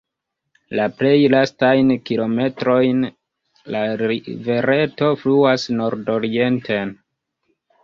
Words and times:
La 0.77 0.85
plej 1.01 1.17
lastajn 1.33 1.91
kilometrojn 2.11 3.05
la 3.77 3.83
rivereto 4.01 5.13
fluas 5.23 5.69
nordorienten. 5.79 6.99